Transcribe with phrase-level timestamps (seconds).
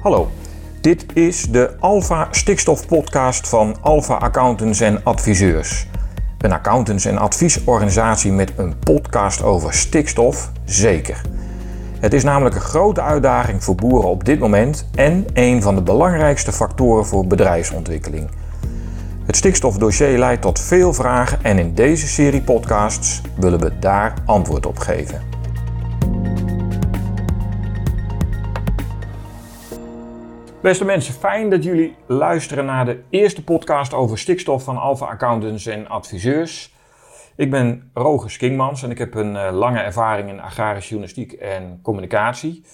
[0.00, 0.30] Hallo,
[0.80, 5.86] dit is de Alpha Stikstof Podcast van Alpha Accountants en Adviseurs.
[6.38, 11.20] Een accountants- en adviesorganisatie met een podcast over stikstof, zeker.
[11.98, 15.82] Het is namelijk een grote uitdaging voor boeren op dit moment en een van de
[15.82, 18.30] belangrijkste factoren voor bedrijfsontwikkeling.
[19.24, 24.66] Het stikstofdossier leidt tot veel vragen en in deze serie podcasts willen we daar antwoord
[24.66, 25.29] op geven.
[30.62, 35.66] Beste mensen, fijn dat jullie luisteren naar de eerste podcast over stikstof van Alpha Accountants
[35.66, 36.74] en Adviseurs.
[37.36, 41.78] Ik ben Roger Skingmans en ik heb een uh, lange ervaring in agrarische journalistiek en
[41.82, 42.64] communicatie.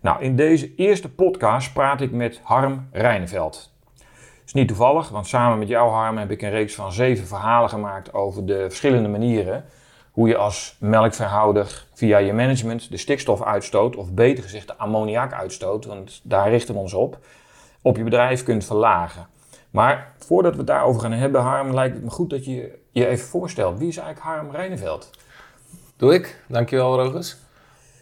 [0.00, 3.72] Nou, in deze eerste podcast praat ik met Harm Rijneveld.
[3.98, 7.26] Het is niet toevallig, want samen met jou Harm heb ik een reeks van zeven
[7.26, 9.64] verhalen gemaakt over de verschillende manieren
[10.18, 16.20] hoe je als melkverhouder via je management de stikstofuitstoot, of beter gezegd de ammoniakuitstoot, want
[16.22, 17.18] daar richten we ons op,
[17.82, 19.26] op je bedrijf kunt verlagen.
[19.70, 23.06] Maar voordat we het daarover gaan hebben, Harm, lijkt het me goed dat je je
[23.06, 23.78] even voorstelt.
[23.78, 25.10] Wie is eigenlijk Harm Rijneveld?
[25.96, 26.42] Doe ik.
[26.48, 27.36] Dankjewel, Rogers.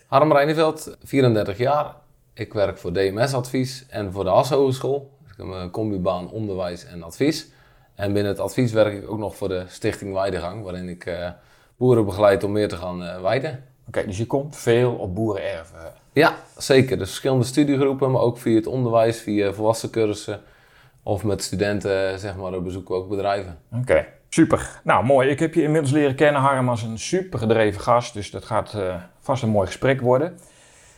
[0.07, 1.95] Harm Rijneveld, 34 jaar.
[2.35, 5.11] Ik werk voor DMS Advies en voor de Hasse Hogeschool.
[5.31, 7.49] Ik heb een combibaan onderwijs en advies.
[7.95, 11.29] En binnen het advies werk ik ook nog voor de Stichting Weidegang, waarin ik uh,
[11.77, 13.65] boeren begeleid om meer te gaan uh, weiden.
[13.89, 15.93] Oké, dus je komt veel op boerenerven?
[16.13, 16.99] Ja, zeker.
[16.99, 20.41] Dus verschillende studiegroepen, maar ook via het onderwijs, via volwassencursussen
[21.03, 23.59] of met studenten, zeg maar, bezoeken we ook bedrijven.
[23.73, 24.81] Oké, super.
[24.85, 25.29] Nou, mooi.
[25.29, 28.15] Ik heb je inmiddels leren kennen, Harm, als een super gedreven gast.
[28.15, 30.39] Dus dat gaat uh, vast een mooi gesprek worden.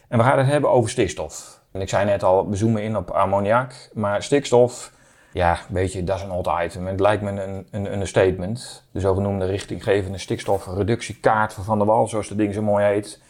[0.08, 1.60] En we gaan het hebben over stikstof.
[1.72, 3.90] En ik zei net al, we zoomen in op ammoniak.
[3.92, 4.92] Maar stikstof,
[5.32, 6.86] ja, weet je, dat is een hot item.
[6.86, 8.88] Het lijkt me een, een, een statement.
[8.90, 13.22] De zogenoemde richtinggevende stikstofreductiekaart van Van der Wal, zoals de ding zo mooi heet.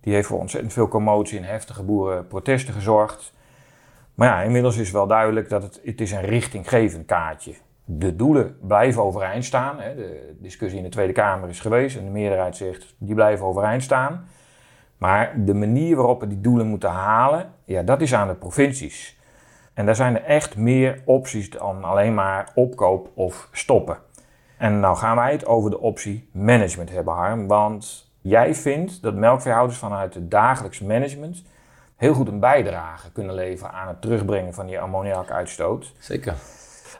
[0.00, 3.32] Die heeft voor ontzettend veel commotie en heftige boerenprotesten gezorgd.
[4.14, 7.54] Maar ja, inmiddels is wel duidelijk dat het, het is een richtinggevend kaartje
[7.84, 9.76] De doelen blijven overeind staan.
[9.76, 13.82] De discussie in de Tweede Kamer is geweest en de meerderheid zegt die blijven overeind
[13.82, 14.28] staan.
[14.98, 19.19] Maar de manier waarop we die doelen moeten halen, ja, dat is aan de provincies.
[19.74, 23.98] En daar zijn er echt meer opties dan alleen maar opkoop of stoppen.
[24.56, 27.46] En nou gaan wij het over de optie management hebben, Harm.
[27.46, 31.42] Want jij vindt dat melkveehouders vanuit het dagelijks management
[31.96, 35.92] heel goed een bijdrage kunnen leveren aan het terugbrengen van die ammoniakuitstoot.
[35.98, 36.34] Zeker.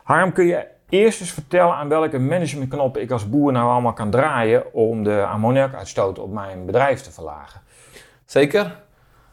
[0.03, 4.11] Harm, kun je eerst eens vertellen aan welke managementknoppen ik als boer nou allemaal kan
[4.11, 7.61] draaien om de ammoniakuitstoot op mijn bedrijf te verlagen?
[8.25, 8.79] Zeker.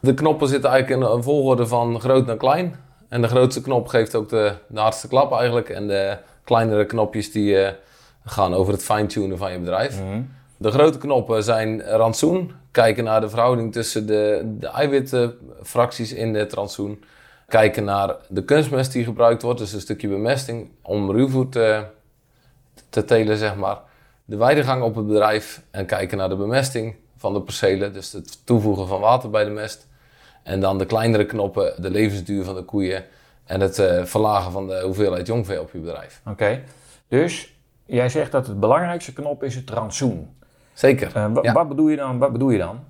[0.00, 2.87] De knoppen zitten eigenlijk in een volgorde van groot naar klein.
[3.08, 5.68] En de grootste knop geeft ook de, de hardste klap eigenlijk.
[5.68, 7.68] En de kleinere knopjes die uh,
[8.24, 10.02] gaan over het fine-tunen van je bedrijf.
[10.02, 10.22] Mhm.
[10.56, 12.52] De grote knoppen zijn rantsoen.
[12.70, 17.04] Kijken naar de verhouding tussen de, de eiwitfracties in het rantsoen.
[17.48, 19.58] Kijken naar de kunstmest die gebruikt wordt.
[19.58, 21.84] Dus een stukje bemesting om ruwvoer te,
[22.88, 23.78] te telen, zeg maar.
[24.24, 25.62] De weidegang op het bedrijf.
[25.70, 27.92] En kijken naar de bemesting van de percelen.
[27.92, 29.87] Dus het toevoegen van water bij de mest.
[30.48, 33.04] En dan de kleinere knoppen, de levensduur van de koeien
[33.44, 36.20] en het uh, verlagen van de hoeveelheid jongvee op je bedrijf.
[36.26, 36.60] Oké,
[37.08, 37.54] dus
[37.86, 40.28] jij zegt dat het belangrijkste knop is het rantsoen.
[40.72, 41.12] Zeker.
[41.16, 41.52] Uh, ja.
[41.52, 42.18] Wat bedoel je dan?
[42.18, 42.80] Wat bedoel je dan?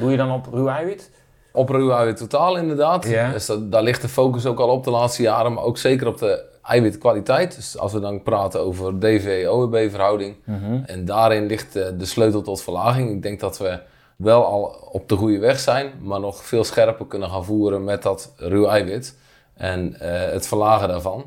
[0.00, 1.10] Doe je dan op ruw eiwit?
[1.52, 3.02] Op ruw eiwit totaal inderdaad.
[3.32, 6.06] Dus dat, daar ligt de focus ook al op de laatste jaren, maar ook zeker
[6.06, 7.54] op de eiwitkwaliteit.
[7.56, 10.80] Dus als we dan praten over DV-OEB verhouding Mhm.
[10.86, 13.10] en daarin ligt uh, de sleutel tot verlaging.
[13.10, 13.78] Ik denk dat we
[14.18, 14.62] wel al
[14.92, 18.66] op de goede weg zijn, maar nog veel scherper kunnen gaan voeren met dat ruw
[18.66, 19.16] eiwit
[19.54, 19.98] en uh,
[20.30, 21.24] het verlagen daarvan.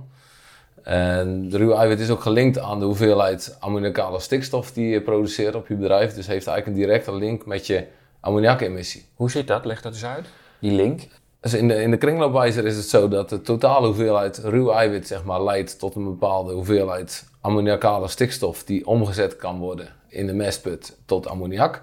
[0.84, 5.56] En de ruw eiwit is ook gelinkt aan de hoeveelheid ammoniakale stikstof die je produceert
[5.56, 6.14] op je bedrijf.
[6.14, 7.86] Dus heeft eigenlijk een directe link met je
[8.20, 9.06] ammoniakemissie.
[9.16, 9.66] Hoe zit dat?
[9.66, 10.26] Leg dat eens uit.
[10.60, 11.08] Die link.
[11.40, 15.08] Dus in de, in de kringloopwijzer is het zo dat de totale hoeveelheid ruw eiwit
[15.08, 20.34] zeg maar, leidt tot een bepaalde hoeveelheid ammoniakale stikstof die omgezet kan worden in de
[20.34, 21.82] mestput tot ammoniak.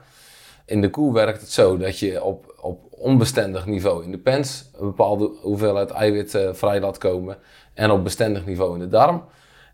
[0.69, 4.71] In de koe werkt het zo dat je op, op onbestendig niveau in de pens
[4.73, 7.37] een bepaalde hoeveelheid eiwit vrij laat komen
[7.75, 9.25] en op bestendig niveau in de darm.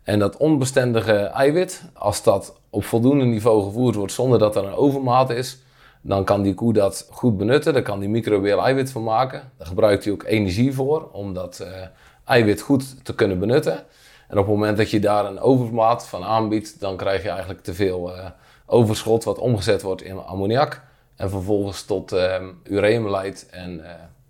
[0.03, 4.73] En dat onbestendige eiwit, als dat op voldoende niveau gevoerd wordt zonder dat er een
[4.73, 5.59] overmaat is,
[6.01, 7.73] dan kan die koe dat goed benutten.
[7.73, 9.51] Daar kan die microbieel eiwit van maken.
[9.57, 11.67] Daar gebruikt hij ook energie voor om dat uh,
[12.25, 13.73] eiwit goed te kunnen benutten.
[14.27, 17.63] En op het moment dat je daar een overmaat van aanbiedt, dan krijg je eigenlijk
[17.63, 18.25] te veel uh,
[18.65, 20.81] overschot wat omgezet wordt in ammoniak.
[21.15, 23.85] En vervolgens tot uh, ureum leidt en uh,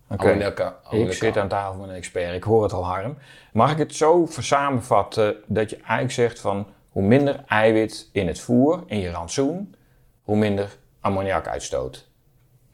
[0.10, 0.32] okay.
[0.32, 0.76] ammoniak.
[0.92, 3.18] Ik zit aan tafel met een expert, ik hoor het al Harm.
[3.54, 8.40] Mag ik het zo samenvatten dat je eigenlijk zegt van hoe minder eiwit in het
[8.40, 9.76] voer, in je rantsoen,
[10.24, 12.08] hoe minder ammoniakuitstoot?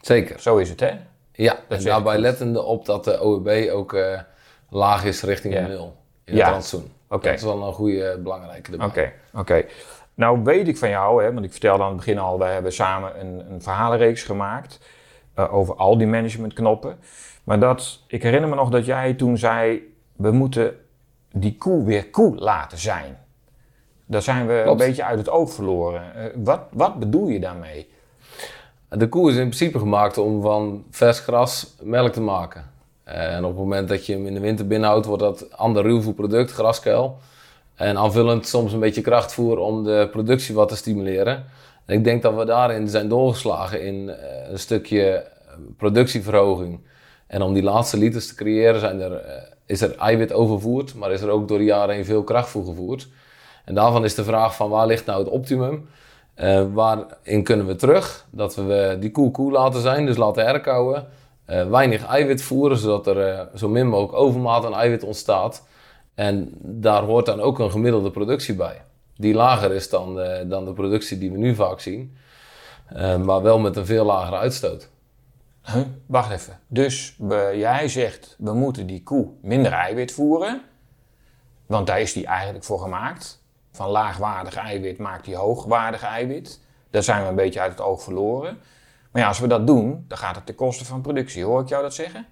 [0.02, 0.40] Zeker.
[0.40, 0.92] Zo is het hè?
[1.32, 4.20] Ja, Dat en daarbij lettende op dat de OEB ook eh,
[4.70, 6.44] laag is richting de nul in Ja.
[6.44, 6.92] het rantsoen.
[7.10, 7.28] Oké.
[7.28, 8.88] Dat is wel een goede, belangrijke erbij.
[8.88, 9.66] Oké, oké.
[10.22, 12.74] Nou weet ik van jou, hè, want ik vertelde aan het begin al, wij hebben
[12.74, 14.80] samen een, een verhalenreeks gemaakt
[15.34, 17.00] eh, over al die managementknoppen.
[17.44, 20.76] Maar dat, ik herinner me nog dat jij toen zei, we moeten
[21.32, 23.18] die koe weer koe laten zijn.
[24.06, 24.82] Daar zijn we Klopt.
[24.82, 26.16] een beetje uit het oog verloren.
[26.16, 27.90] Eh, wat, wat bedoel je daarmee?
[28.90, 32.72] De koe is in principe gemaakt om van vers gras melk te maken.
[33.04, 36.52] En op het moment dat je hem in de winter binnenhoudt, wordt dat ander ruwvoerproduct,
[36.52, 37.18] graskuil.
[37.82, 41.46] En aanvullend soms een beetje krachtvoer om de productie wat te stimuleren.
[41.86, 45.24] En ik denk dat we daarin zijn doorgeslagen in eh, een stukje eh,
[45.78, 46.80] productieverhoging.
[47.28, 51.12] En om die laatste liters te creëren zijn er, eh, is er eiwit overvoerd, maar
[51.12, 53.08] is er ook door de jaren heen veel krachtvoer gevoerd.
[53.66, 55.90] En daarvan is de vraag van waar ligt nou het optimum?
[56.74, 58.26] Waarin kunnen we terug?
[58.30, 61.08] Dat we die koe koe laten zijn, dus laten herkauwen.
[61.46, 65.64] Weinig eiwit voeren, zodat er zo min mogelijk overmaat aan eiwit ontstaat.
[66.22, 68.82] En daar hoort dan ook een gemiddelde productie bij.
[69.16, 72.18] Die lager is dan, eh, dan de productie die we nu vaak zien.
[72.88, 74.90] Eh, maar wel met een veel lagere uitstoot.
[75.62, 75.82] Huh?
[76.06, 76.60] Wacht even.
[76.68, 80.62] Dus we- jij zegt, we moeten die koe minder eiwit voeren.
[81.66, 83.44] Want daar is die eigenlijk voor gemaakt.
[83.72, 86.60] Van laagwaardig eiwit maakt die hoogwaardig eiwit.
[86.90, 88.58] Daar zijn we een beetje uit het oog verloren.
[89.12, 91.44] Maar ja, als we dat doen, dan gaat het ten koste van productie.
[91.44, 92.26] Hoor ik jou dat zeggen?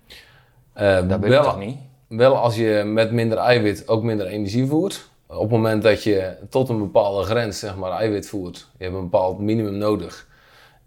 [0.73, 1.79] Eh, Dat weet ik toch niet?
[2.09, 5.09] Wel als je met minder eiwit ook minder energie voert.
[5.27, 8.95] Op het moment dat je tot een bepaalde grens zeg maar, eiwit voert, je hebt
[8.95, 10.27] een bepaald minimum nodig.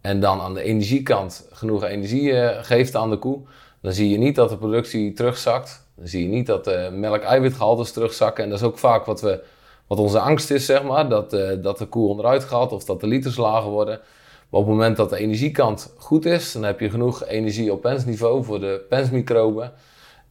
[0.00, 3.40] En dan aan de energiekant genoeg energie eh, geeft aan de koe,
[3.80, 5.86] dan zie je niet dat de productie terugzakt.
[5.94, 8.44] Dan zie je niet dat de melk-eiwitgehaltes terugzakken.
[8.44, 9.42] En dat is ook vaak wat, we,
[9.86, 13.00] wat onze angst is, zeg maar, dat, eh, dat de koe onderuit gaat of dat
[13.00, 14.00] de liters lager worden.
[14.48, 17.80] Maar op het moment dat de energiekant goed is, dan heb je genoeg energie op
[17.80, 19.72] pensniveau voor de pensmicroben.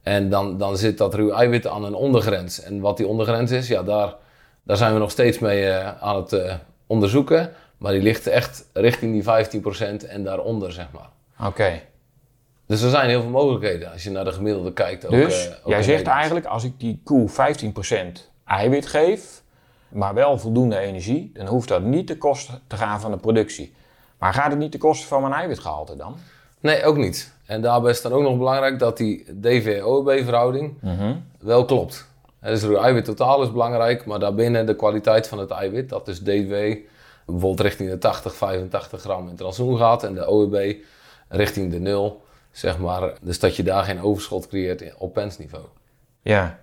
[0.02, 2.62] En dan, dan zit dat ruw eiwit aan een ondergrens.
[2.62, 4.14] En wat die ondergrens is, ja, daar,
[4.62, 6.54] daar zijn we nog steeds mee eh, aan het eh,
[6.86, 7.52] onderzoeken.
[7.78, 9.60] Maar die ligt echt richting die
[10.04, 11.08] 15% en daaronder, zeg maar.
[11.48, 11.80] Oké.
[12.66, 15.04] Dus er zijn heel veel mogelijkheden als je naar de gemiddelde kijkt.
[15.04, 17.32] Ook, Dus eh, ook jij zegt eigenlijk, als ik die koe 15%
[18.46, 19.42] eiwit geef,
[19.88, 23.74] maar wel voldoende energie, dan hoeft dat niet ten koste te gaan van de productie.
[24.18, 26.16] Maar gaat het niet ten koste van mijn eiwitgehalte dan?
[26.60, 27.32] Nee, ook niet.
[27.52, 30.74] En daarbij is dan ook nog belangrijk dat die DV-OEB-verhouding
[31.38, 32.06] wel klopt.
[32.40, 36.18] Dus ruw eiwit totaal is belangrijk, maar daarbinnen de kwaliteit van het eiwit, dat is
[36.18, 36.54] DW
[37.26, 40.76] bijvoorbeeld richting de 80, 85 gram in het rantsoen gaat en de OEB
[41.28, 43.12] richting de 0, zeg maar.
[43.20, 45.64] Dus dat je daar geen overschot creëert op pensniveau.
[46.22, 46.58] Ja,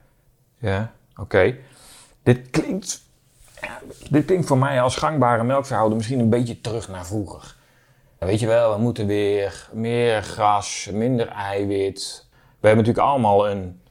[0.57, 1.55] ja, oké.
[2.23, 3.01] Dit klinkt,
[4.09, 7.57] dit klinkt voor mij als gangbare melkverhouder misschien een beetje terug naar vroeger.
[8.19, 12.27] Weet je wel, we moeten weer meer gras, minder eiwit.
[12.59, 13.81] We hebben natuurlijk allemaal een,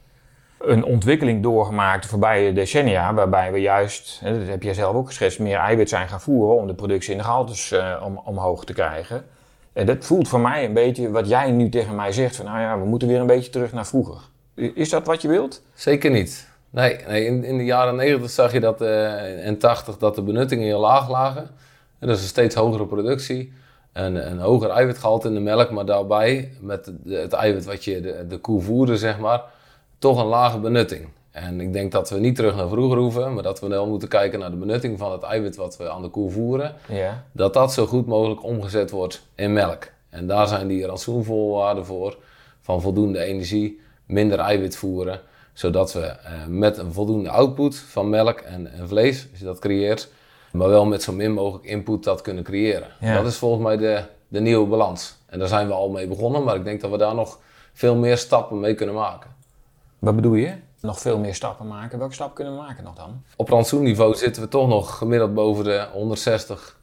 [0.61, 5.39] een ontwikkeling doorgemaakt de voorbije decennia, waarbij we juist, dat heb jij zelf ook geschetst,
[5.39, 8.73] meer eiwit zijn gaan voeren om de productie in de gehaltes eh, om, omhoog te
[8.73, 9.25] krijgen.
[9.73, 12.61] En dat voelt voor mij een beetje wat jij nu tegen mij zegt, van nou
[12.61, 14.21] ja, we moeten weer een beetje terug naar vroeger.
[14.55, 15.63] Is dat wat je wilt?
[15.75, 16.49] Zeker niet.
[16.71, 20.65] Nee, nee in, de jaren 90 zag je dat eh en 80 dat de benuttingen
[20.65, 21.51] heel laag lagen.
[21.99, 23.53] En dat is een steeds hogere productie.
[23.93, 28.27] Een, een hoger eiwitgehalte in de melk, maar daarbij met het eiwit wat je de,
[28.29, 29.43] de koe voerde, zeg maar,
[29.99, 31.09] toch een lage benutting.
[31.31, 34.09] En ik denk dat we niet terug naar vroeger hoeven, maar dat we wel moeten
[34.09, 36.75] kijken naar de benutting van het eiwit wat we aan de koe voeren.
[36.89, 37.25] Ja.
[37.33, 39.89] Dat dat zo goed mogelijk omgezet wordt in melk.
[40.11, 42.17] En daar zijn die rantsoenvoorwaarden voor,
[42.61, 45.21] van voldoende energie, minder eiwit voeren,
[45.53, 49.59] zodat we eh, met een voldoende output van melk en, en vlees, als je dat
[49.59, 50.09] creëert,
[50.53, 52.89] maar wel met zo min mogelijk input dat kunnen creëren.
[53.01, 53.15] Ja.
[53.17, 55.17] Dat is volgens mij de, de nieuwe balans.
[55.27, 57.39] En daar zijn we al mee begonnen, maar ik denk dat we daar nog
[57.73, 59.31] veel meer stappen mee kunnen maken.
[59.99, 60.55] Wat bedoel je?
[60.81, 61.99] Nog veel meer stappen maken.
[61.99, 63.23] Welke stap kunnen we maken nog dan?
[63.37, 66.77] Op rantsoenniveau zitten we toch nog gemiddeld boven de 160,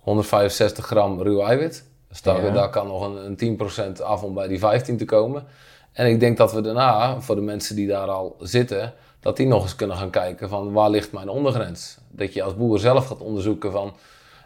[0.00, 1.84] 165 gram ruw eiwit.
[2.08, 2.50] Dus daar, Ja.
[2.50, 3.58] daar kan nog een, een
[3.98, 5.46] 10% af om bij die 15 te komen.
[5.92, 9.46] En ik denk dat we daarna, voor de mensen die daar al zitten, dat die
[9.46, 11.98] nog eens kunnen gaan kijken van waar ligt mijn ondergrens?
[12.08, 13.94] Dat je als boer zelf gaat onderzoeken van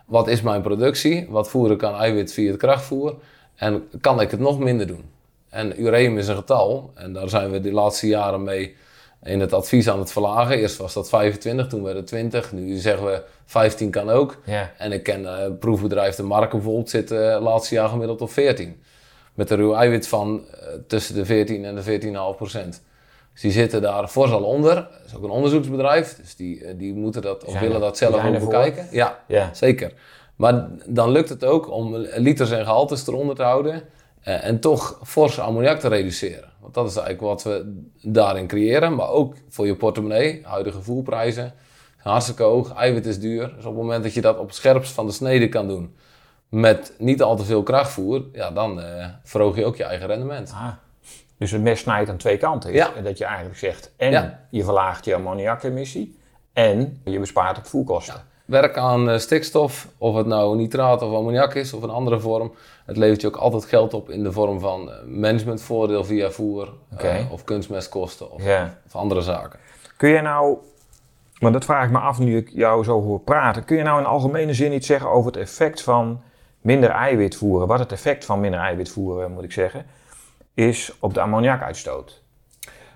[0.07, 1.27] wat is mijn productie?
[1.29, 3.15] Wat voer ik aan eiwit via het krachtvoer?
[3.55, 5.05] En kan ik het nog minder doen?
[5.49, 8.77] En ureum is een getal en daar zijn we de laatste jaren mee
[9.23, 10.57] in het advies aan het verlagen.
[10.57, 12.53] Eerst was dat 25, toen werd het 20.
[12.53, 14.37] Nu zeggen we 15 kan ook.
[14.45, 14.73] Ja.
[14.79, 18.83] En ik ken eh proefbedrijf De Marken bijvoorbeeld zit eh laatste jaar gemiddeld op 14.
[19.35, 22.01] Met een ruw eiwit van eh, tussen de 14 en de
[22.33, 22.83] 14,5 procent.
[23.35, 24.75] Dus die zitten daar fors al onder.
[24.75, 27.83] Dat is ook een onderzoeksbedrijf, dus die, eh, die moeten dat of Zijn willen er-
[27.83, 28.89] dat zelf ook bekijken.
[28.91, 29.51] Ja, Ja.
[29.55, 29.93] zeker.
[30.37, 33.83] Maar dan lukt het ook om liters en gehaltes eronder te houden.
[34.21, 36.49] Eh, en toch fors ammoniak te reduceren.
[36.61, 38.95] Want dat is eigenlijk wat we daarin creëren.
[38.95, 41.53] Maar ook voor je portemonnee, huidige voerprijzen,
[41.99, 43.47] hartstikke hoog, eiwit is duur.
[43.57, 45.95] Dus op het moment dat je dat op het scherpst van de snede kan doen
[46.49, 50.51] met niet al te veel krachtvoer, ja, dan uh, verhoog je ook je eigen rendement.
[50.51, 50.69] Ah,
[51.39, 52.73] dus het mes snijdt aan twee kanten.
[52.73, 52.91] Ja.
[53.03, 56.19] Dat je eigenlijk zegt, en je verlaagt je ammoniakemissie
[56.53, 58.23] en je bespaart op voerkosten.
[58.45, 62.55] Werk aan uh, stikstof, of het nou nitraat of ammoniak is of een andere vorm.
[62.87, 66.73] Het levert je ook altijd geld op in de vorm van eh, managementvoordeel via voer
[67.31, 68.43] of kunstmestkosten of,
[68.87, 69.59] of andere zaken.
[69.97, 70.59] Kun je nou
[71.45, 73.65] maar dat vraag ik me af nu ik jou zo hoor praten.
[73.65, 76.23] Kun je nou in algemene zin iets zeggen over het effect van
[76.61, 77.69] minder eiwit voeren?
[77.69, 79.87] Wat het effect van minder eiwit voeren, moet ik zeggen,
[80.55, 82.23] is op de ammoniakuitstoot?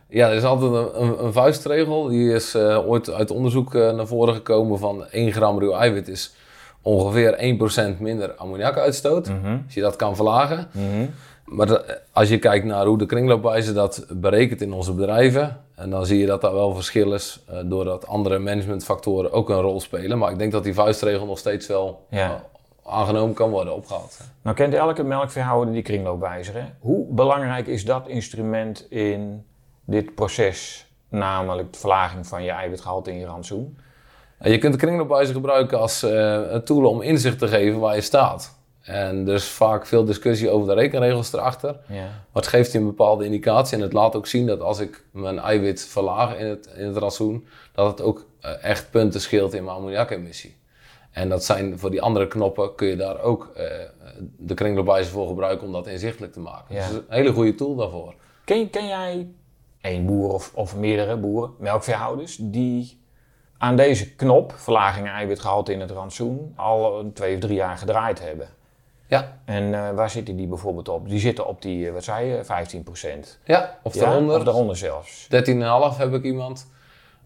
[0.08, 2.08] Ja, er is altijd een, een, een vuistregel.
[2.08, 6.08] Die is uh, ooit uit onderzoek uh, naar voren gekomen van 1 gram ruw eiwit
[6.08, 6.34] is
[6.82, 7.58] ongeveer
[7.96, 9.28] 1% minder ammoniakuitstoot.
[9.28, 10.68] Mm Als je dat kan verlagen.
[10.72, 11.10] Mm
[11.48, 16.06] maar als je kijkt naar hoe de kringloopwijze dat berekent in onze bedrijven, en dan
[16.06, 20.18] zie je dat daar wel verschil is, uh, doordat andere managementfactoren ook een rol spelen.
[20.18, 22.44] Maar ik denk dat die vuistregel nog steeds wel ja.
[22.88, 24.18] Aangenomen kan worden opgehaald.
[24.42, 26.54] Nou kent elke melkveehouder die kringloopwijzer.
[26.54, 26.64] Hè?
[26.78, 29.46] Hoe belangrijk is dat instrument in
[29.84, 33.78] dit proces, namelijk de verlaging van je eiwitgehalte in je rantsoen?
[34.40, 36.10] Je kunt de kringloopwijzer gebruiken als uh,
[36.50, 38.56] een tool om inzicht te geven waar je staat.
[38.82, 41.76] En er is vaak veel discussie over de rekenregels erachter.
[41.86, 42.02] Ja.
[42.02, 43.76] Maar het geeft je een bepaalde indicatie.
[43.76, 46.96] En het laat ook zien dat als ik mijn eiwit verlaag in het, in het
[46.96, 50.56] rantsoen, dat het ook uh, echt punten scheelt in mijn ammoniakemissie.
[51.10, 53.64] En dat zijn voor die andere knoppen kun je daar ook uh,
[54.36, 56.74] de kringloopwijzer voor gebruiken om dat inzichtelijk te maken.
[56.74, 56.88] Ja.
[56.88, 58.14] Dus een hele goede tool daarvoor.
[58.44, 59.28] Ken, ken jij
[59.80, 63.00] één boer of, of meerdere boeren, melkveehouders, die
[63.58, 68.48] aan deze knop, verlaging eiwitgehalte in het rantsoen, al twee of drie jaar gedraaid hebben?
[69.06, 69.38] Ja.
[69.44, 71.08] En uh, waar zitten die bijvoorbeeld op?
[71.08, 74.36] Die zitten op die, uh, wat zei je, 15% Ja, of daaronder.
[74.36, 75.28] Of daaronder zelfs.
[75.92, 76.66] 13,5 heb ik iemand.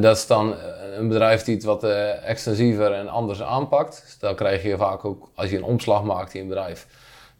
[0.03, 4.03] Dat is dan eh, een bedrijf die het wat uh, extensiever en anders aanpakt.
[4.05, 6.87] Dus dan krijg je vaak ook, als je een omslag maakt in een bedrijf,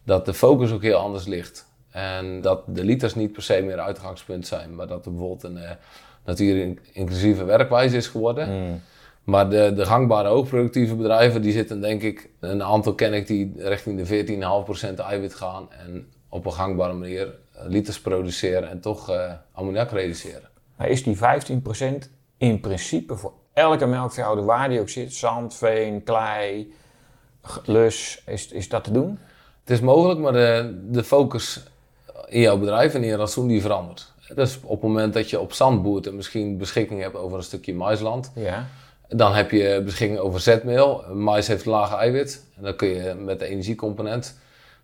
[0.03, 1.65] dat de focus ook heel anders ligt.
[1.91, 5.57] En dat de liters niet per se meer uitgangspunt zijn, maar dat er bijvoorbeeld een
[5.57, 5.69] uh,
[6.25, 8.49] natuurlijk inclusieve werkwijze is geworden.
[8.49, 8.81] Mm.
[9.23, 13.53] Maar de, de gangbare hoogproductieve bedrijven, die zitten denk ik, een aantal ken ik die
[13.57, 14.25] richting de
[14.93, 19.91] 14,5% eiwit gaan en op een gangbare manier eh, liters produceren en toch uh, ammoniak
[19.91, 20.49] reduceren.
[20.77, 21.19] Maar is die 15%
[22.43, 26.73] in principe voor elke melkveehouder waar die ook zit, zand, veen, klei,
[27.65, 29.19] lus, is, is dat te doen?
[29.59, 31.63] Het is mogelijk, maar de, de focus
[32.27, 34.11] in jouw bedrijf en in je rantsoen die verandert.
[34.35, 37.43] Dus op het moment dat je op zand boert en misschien beschikking hebt over een
[37.43, 38.67] stukje maisland, ja
[39.15, 41.03] dan heb je beschikking over zetmeel.
[41.13, 42.45] Mais heeft lage eiwit.
[42.55, 44.37] En dan kun je met de energiecomponent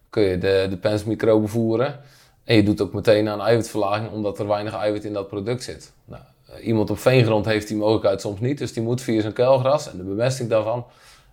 [0.09, 1.99] kun je de, de pensmicroben voeren.
[2.43, 5.91] En je doet ook meteen aan eiwitverlaging, omdat er weinig eiwit in dat product zit.
[6.05, 6.21] Nou,
[6.61, 8.57] iemand op veengrond heeft die mogelijkheid soms niet.
[8.57, 10.85] Dus die moet via zijn kuilgras en de bemesting daarvan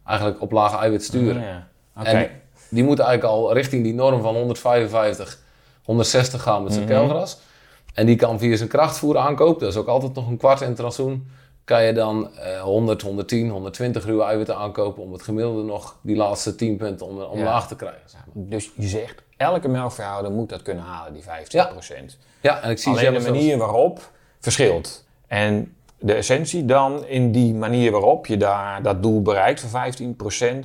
[0.04, 1.37] eigenlijk op lage eiwit sturen.
[1.37, 1.66] Oh, ja.
[2.04, 2.30] En
[2.68, 5.38] die moet eigenlijk al richting die norm van 155,
[5.85, 7.38] 160 gaan met zijn mm kuilgras.
[7.94, 9.61] En die kan via zijn krachtvoer aankopen.
[9.61, 10.80] Dat is ook altijd nog een kwart in het
[11.64, 16.16] kan je dan uh, 100, 110, 120 ruwe eiwitten aankopen om het gemiddelde nog die
[16.16, 18.00] laatste 10 punten om, omlaag te krijgen.
[18.04, 18.44] Zeg maar.
[18.49, 21.26] Dus je zegt, elke melkveehouder moet dat kunnen halen, die 15%.
[21.49, 21.70] Ja,
[22.40, 25.04] ja en ik zie Alleen de manier waarop verschilt.
[25.26, 29.92] En de essentie dan in die manier waarop je daar dat doel bereikt van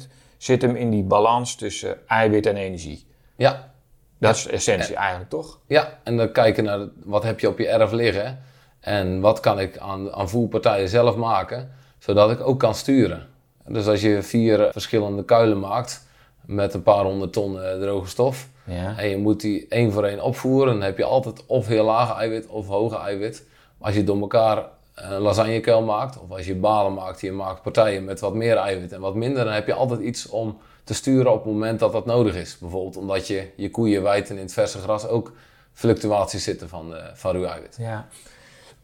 [0.01, 3.05] 15%, zit hem in die balans tussen eiwit en energie.
[3.35, 3.71] Ja.
[4.17, 5.59] Dat is de essentie eigenlijk, toch?
[5.67, 8.39] Ja, en dan kijken naar wat heb je op je erf liggen.
[8.79, 13.27] En wat kan ik aan, aan voerpartijen zelf maken, zodat ik ook kan sturen.
[13.67, 16.05] Dus als je vier verschillende kuilen maakt
[16.45, 18.47] met een paar honderd ton eh, droge stof.
[18.63, 18.97] Ja.
[18.97, 20.73] En je moet die één voor één opvoeren.
[20.73, 23.45] Dan heb je altijd of heel lage eiwit of hoge eiwit.
[23.81, 28.03] Als je door elkaar een lasagnekuil maakt, of als je balen maakt, je maakt partijen
[28.03, 31.31] met wat meer eiwit en wat minder, dan heb je altijd iets om te sturen
[31.31, 32.57] op het moment dat dat nodig is.
[32.57, 35.31] Bijvoorbeeld omdat je je koeien wijten in het verse gras ook
[35.73, 37.75] fluctuaties zitten van, uh, van ruw eiwit.
[37.79, 38.07] Ja.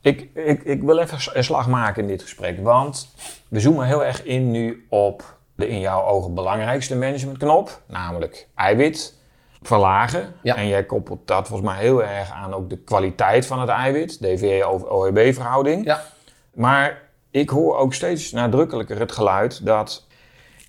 [0.01, 3.09] Ik, ik, ik wil even een slag maken in dit gesprek, want
[3.47, 9.15] we zoomen heel erg in nu op de in jouw ogen belangrijkste managementknop, namelijk eiwit
[9.67, 10.33] verlagen.
[10.43, 14.21] En jij koppelt dat volgens mij heel erg aan ook de kwaliteit van het eiwit,
[14.21, 15.85] DVE-OEB-verhouding.
[15.85, 16.01] Ja.
[16.53, 20.07] Maar ik hoor ook steeds nadrukkelijker het geluid dat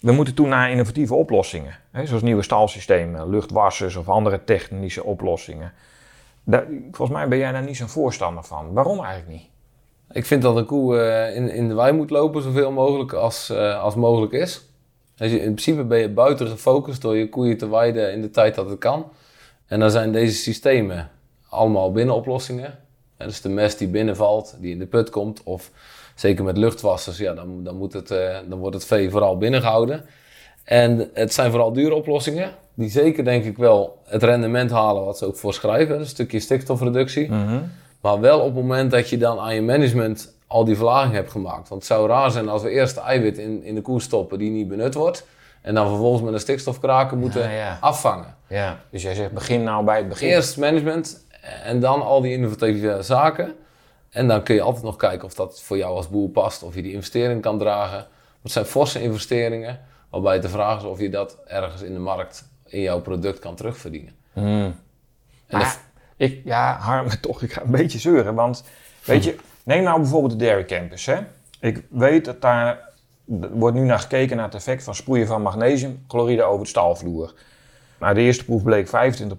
[0.01, 1.77] we moeten toe naar innovatieve oplossingen.
[1.91, 5.73] Hè, zoals nieuwe stalsystemen, luchtwassers of andere technische oplossingen
[6.91, 8.73] volgens mij ben jij daar niet zo'n voorstander van.
[8.73, 9.49] Waarom eigenlijk niet?
[10.11, 13.51] Ik vind dat een koe uh, in, in de wei moet lopen zoveel mogelijk als,
[13.51, 14.68] uh, als mogelijk is.
[15.19, 18.55] Dus in principe ben je buiten gefocust door je koeien te weiden in de tijd
[18.55, 19.11] dat het kan.
[19.67, 21.11] En dan zijn deze systemen
[21.49, 22.79] allemaal binnenoplossingen.
[23.17, 25.71] En dus de mest die binnenvalt, die in de put komt, of
[26.15, 30.05] zeker met luchtwassers, ja, dan, dan, moet het, eh, dan wordt het vee vooral binnengehouden.
[30.65, 35.19] En het zijn vooral dure oplossingen, die zeker denk ik wel het rendement halen wat
[35.19, 35.99] ze ook voorschrijven.
[35.99, 37.31] Een stukje stikstofreductie.
[37.31, 37.59] Mhm.
[38.01, 41.31] Maar wel op het moment dat je dan aan je management al die verlaging hebt
[41.31, 41.69] gemaakt.
[41.69, 44.39] Want het zou raar zijn als we eerst de eiwit in, in de koe stoppen
[44.39, 45.27] die niet benut wordt.
[45.63, 47.79] En dan vervolgens met een stikstofkraker moeten Ja, ja.
[47.81, 48.37] afvangen.
[48.47, 50.29] Ja, dus jij zegt begin nou bij het begin.
[50.29, 51.27] Eerst management
[51.63, 53.55] en dan al die innovatieve zaken.
[54.11, 56.63] En dan kun je altijd nog kijken of dat voor jou als boer past.
[56.63, 58.07] Of je die investering kan dragen.
[58.43, 59.81] Het zijn forse investeringen.
[60.11, 63.55] Waarbij de vraag is of je dat ergens in de markt in jouw product kan
[63.55, 64.13] terugverdienen.
[64.33, 64.45] Hmm.
[64.65, 64.75] En
[65.47, 65.77] de- Maar
[66.17, 68.35] ik, ja, Harm, toch, ik ga een beetje zeuren.
[68.35, 68.65] Want,
[69.05, 69.37] weet je,
[69.69, 71.07] neem nou bijvoorbeeld de Dairy Campus.
[71.07, 71.19] Hè?
[71.61, 72.89] Ik weet dat daar
[73.51, 77.35] wordt nu naar gekeken naar het effect van sproeien van magnesiumchloride over de stalvloer.
[77.99, 78.91] Nou, de eerste proef bleek 25%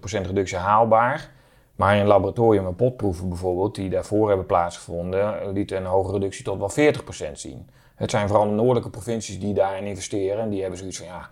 [0.02, 1.30] reductie haalbaar.
[1.76, 6.58] Maar in laboratorium en potproeven bijvoorbeeld, die daarvoor hebben plaatsgevonden, lieten een hoge reductie tot
[6.58, 7.70] wel 40% zien.
[7.94, 10.42] Het zijn vooral de noordelijke provincies die daarin investeren.
[10.42, 11.28] En die hebben zoiets van, ja,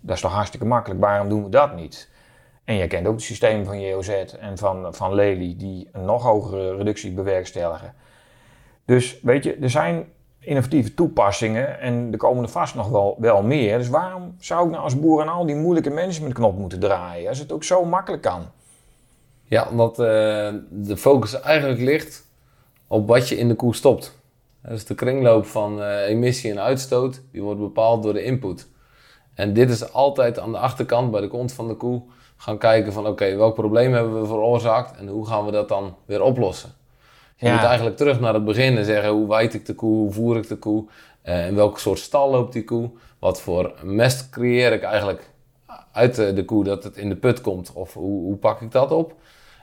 [0.00, 2.08] dat is toch hartstikke makkelijk, waarom doen we dat niet?
[2.64, 4.08] En jij kent ook het systeem van JOZ
[4.40, 7.94] en van, van Lely, die een nog hogere reductie bewerkstelligen.
[8.84, 10.06] Dus weet je, er zijn
[10.40, 13.78] innovatieve toepassingen en er komen er vast nog wel, wel meer.
[13.78, 17.38] Dus waarom zou ik nou als boer aan al die moeilijke managementknop moeten draaien, als
[17.38, 18.46] het ook zo makkelijk kan?
[19.44, 20.06] Ja, omdat eh,
[20.70, 22.26] de focus eigenlijk ligt
[22.86, 24.18] op wat je in de koe stopt.
[24.62, 28.68] Dus de kringloop van eh, emissie en uitstoot, die wordt bepaald door de input.
[29.34, 32.02] En dit is altijd aan de achterkant, bij de kont van de koe,
[32.36, 35.96] gaan kijken van oké, welk probleem hebben we veroorzaakt en hoe gaan we dat dan
[36.04, 36.70] weer oplossen.
[37.40, 37.54] Je Ja.
[37.54, 40.36] moet eigenlijk terug naar het begin en zeggen hoe wijd ik de koe, hoe voer
[40.36, 40.84] ik de koe,
[41.22, 45.30] eh, in welke soort stal loopt die koe, wat voor mest creëer ik eigenlijk
[45.92, 48.70] uit de, de koe dat het in de put komt of hoe, hoe pak ik
[48.72, 49.14] dat op.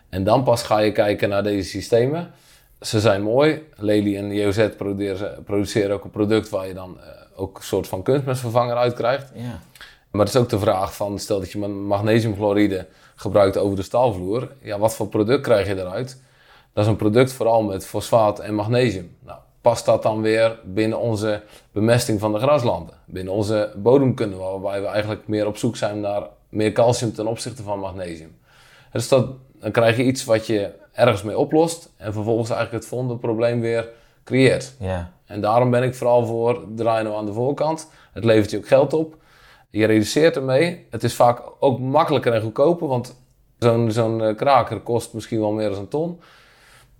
[0.09, 2.31] En dan pas ga je kijken naar deze systemen.
[2.81, 3.63] Ze zijn mooi.
[3.75, 7.87] Lely en JOZ produceren, produceren ook een product waar je dan eh, ook een soort
[7.87, 9.31] van kunstmestvervanger uit krijgt.
[9.35, 9.59] Ja.
[10.11, 13.81] Maar het is ook de vraag van, stel dat je ma- magnesiumchloride gebruikt over de
[13.83, 14.51] stalvloer.
[14.61, 16.21] Ja, wat voor product krijg je eruit?
[16.77, 19.15] Dat is een product vooral met fosfaat en magnesium.
[19.25, 22.95] Nou, past dat dan weer binnen onze bemesting van de graslanden?
[23.05, 27.63] Binnen onze bodemkunde, waarbij we eigenlijk meer op zoek zijn naar meer calcium ten opzichte
[27.63, 28.37] van magnesium.
[28.91, 29.27] Dus dat,
[29.59, 33.59] dan krijg je iets wat je ergens mee oplost en vervolgens eigenlijk het volgende probleem
[33.59, 33.89] weer
[34.23, 34.75] creëert.
[34.79, 35.11] Ja.
[35.25, 37.89] En daarom ben ik vooral voor draai nou aan de voorkant.
[38.13, 39.15] Het levert je ook geld op.
[39.69, 40.85] Je reduceert ermee.
[40.89, 43.21] Het is vaak ook makkelijker en goedkoper, want
[43.59, 46.19] zo'n zo'n eh, kraker kost misschien wel meer dan een ton.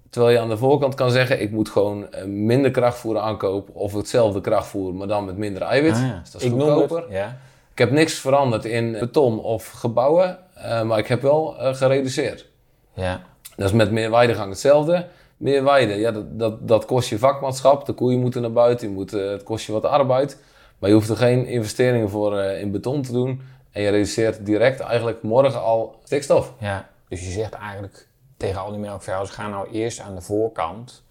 [0.09, 3.93] Terwijl je aan de voorkant kan zeggen, ik moet gewoon eh, minder krachtvoer aankopen of
[3.93, 5.93] hetzelfde krachtvoer, maar dan met minder eiwit.
[5.93, 6.19] Ah, ja.
[6.19, 7.01] Dus dat is ik goedkoper.
[7.01, 7.37] het, ja.
[7.71, 12.49] Ik heb niks veranderd in beton of gebouwen, eh, maar ik heb wel eh, gereduceerd.
[12.93, 13.21] Ja.
[13.55, 15.07] Dat is met meer weidegang hetzelfde.
[15.37, 17.85] Meer weide, ja, dat, dat, dat kost je vakmanschap.
[17.85, 20.41] De koeien moeten naar buiten, je moet, het kost je wat arbeid.
[20.79, 23.41] Maar je hoeft er geen investeringen voor in beton te doen.
[23.71, 26.53] En je reduceert direct eigenlijk morgen al stikstof.
[26.59, 28.06] Ja, dus je zegt eigenlijk
[28.37, 31.03] tegen al die melkveehouders, ga nou eerst aan de voorkant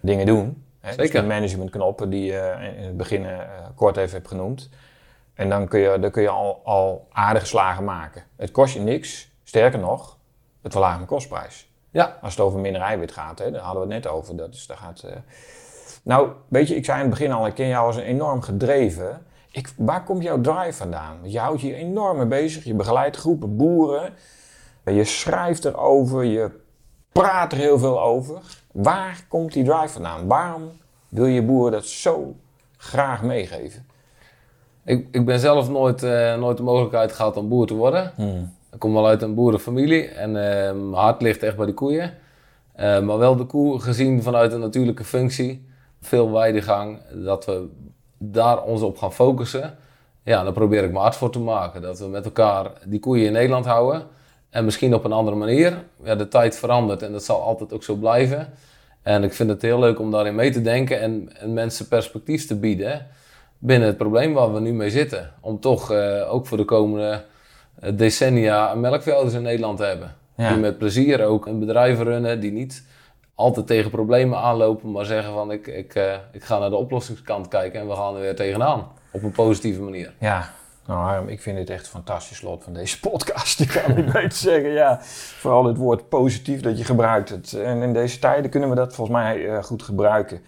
[0.00, 0.64] dingen doen.
[0.80, 0.88] Hè?
[0.88, 1.20] Dus Zeker.
[1.20, 3.38] de managementknoppen die je in het begin eh,
[3.74, 4.68] kort even hebt genoemd.
[5.34, 8.22] En dan kun je, dan kun je al, al aardige slagen maken.
[8.36, 10.18] Het kost je niks, sterker nog,
[10.62, 11.70] het verlaagt mijn kostprijs.
[11.90, 14.36] Ja, Als het over minder eiwit gaat, hè, daar hadden we het net over.
[14.36, 15.16] Dat is, daar gaat, eh,
[16.02, 18.42] Nou, weet je, ik zei in het begin al, ik ken jou als een enorm
[18.42, 19.26] gedreven.
[19.50, 21.18] Ik, waar komt jouw drive vandaan?
[21.22, 22.64] Je houdt je enorm mee bezig.
[22.64, 24.14] Je begeleidt groepen boeren.
[24.84, 26.24] Je schrijft erover.
[26.24, 26.50] Je
[27.12, 28.40] praat er heel veel over.
[28.72, 30.26] Waar komt die drive vandaan?
[30.26, 30.70] Waarom
[31.08, 32.34] wil je boeren dat zo
[32.76, 33.86] graag meegeven?
[34.84, 38.12] ik, ik ben zelf nooit, eh, nooit de mogelijkheid gehad om boer te worden.
[38.72, 42.14] Ik kom wel uit een boerenfamilie en eh, mijn hart ligt echt bij de koeien.
[42.72, 45.66] Eh, maar wel de koe gezien vanuit een natuurlijke functie.
[46.00, 47.68] Veel weidegang, dat we
[48.18, 49.76] daar ons op gaan focussen.
[50.22, 51.82] Ja, daar probeer ik mijn hart voor te maken.
[51.82, 54.02] Dat we met elkaar die koeien in Nederland houden.
[54.52, 55.84] En misschien op een andere manier.
[56.02, 58.48] Ja, de tijd verandert en dat zal altijd ook zo blijven.
[59.02, 62.46] En ik vind het heel leuk om daarin mee te denken en, en mensen perspectief
[62.46, 63.06] te bieden
[63.58, 65.30] binnen het probleem waar we nu mee zitten.
[65.40, 67.24] Om toch eh, ook voor de komende
[67.80, 70.14] eh, decennia melkveehouders in Nederland te hebben.
[70.36, 70.48] Ja.
[70.48, 72.84] Die met plezier ook een bedrijf runnen, die niet
[73.34, 77.48] altijd tegen problemen aanlopen, maar zeggen van ik, ik, eh, ik ga naar de oplossingskant
[77.48, 78.88] kijken en we gaan er weer tegenaan.
[79.10, 80.12] Op een positieve manier.
[80.18, 80.50] Ja,
[80.86, 83.60] nou Harm, ik vind dit echt een fantastisch slot van deze podcast.
[83.60, 84.70] Ik kan niet beter zeggen.
[84.70, 84.98] Ja,
[85.38, 87.28] vooral het woord positief dat je gebruikt.
[87.28, 87.52] Het.
[87.52, 90.40] En in deze tijden kunnen we dat volgens mij eh, goed gebruiken.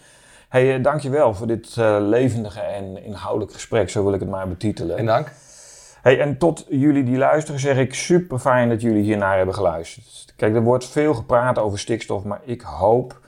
[0.49, 4.49] Hey, eh, dankjewel voor dit eh, levendige en inhoudelijk gesprek, zo wil ik het maar
[4.49, 4.97] betitelen.
[4.97, 5.33] En dank.
[6.03, 10.33] Hey, en tot jullie die luisteren zeg ik super fijn dat jullie hiernaar hebben geluisterd.
[10.37, 13.21] Kijk, er wordt veel gepraat over stikstof, maar ik hoop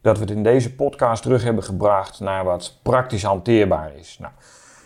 [0.00, 4.16] dat we het in deze podcast terug hebben gebracht naar wat praktisch hanteerbaar is.
[4.18, 4.32] Nou,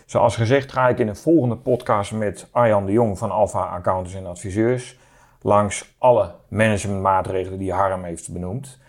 [0.05, 4.15] zoals gezegd ga ik in een volgende podcast met Arjan de Jong van Alpha Accountants
[4.15, 4.97] en Adviseurs
[5.41, 8.79] langs alle managementmaatregelen die Harm heeft benoemd.